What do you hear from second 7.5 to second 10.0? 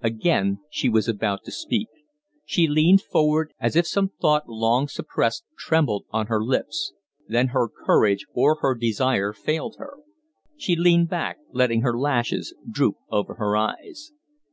her courage or her desire failed her.